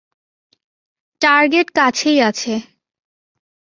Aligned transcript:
Target 1.21 1.67
কাছেই 1.75 2.19
আছে। 2.21 2.53